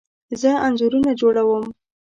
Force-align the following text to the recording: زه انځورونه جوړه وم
زه 0.41 0.49
انځورونه 0.65 1.11
جوړه 1.19 1.43
وم 1.45 1.65